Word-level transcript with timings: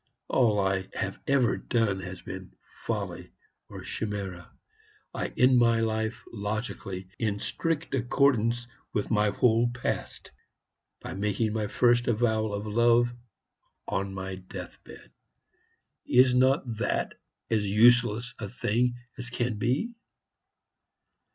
All 0.29 0.59
I 0.59 0.89
have 0.95 1.19
ever 1.27 1.57
done 1.57 1.99
has 1.99 2.23
been 2.23 2.55
folly 2.85 3.33
or 3.69 3.83
chimera. 3.83 4.51
I 5.13 5.27
end 5.37 5.59
my 5.59 5.79
life 5.79 6.23
logically, 6.33 7.07
in 7.19 7.37
strict 7.37 7.93
accordance 7.93 8.67
with 8.93 9.11
my 9.11 9.29
whole 9.29 9.69
Past, 9.69 10.31
by 11.01 11.13
making 11.13 11.53
my 11.53 11.67
first 11.67 12.07
avowal 12.07 12.51
of 12.51 12.65
love 12.65 13.13
on 13.87 14.11
my 14.11 14.33
deathbed. 14.37 15.11
Is 16.07 16.33
not 16.33 16.63
that 16.77 17.13
as 17.51 17.63
useless 17.67 18.33
a 18.39 18.49
thing 18.49 18.95
as 19.19 19.29
can 19.29 19.59
be?" 19.59 19.93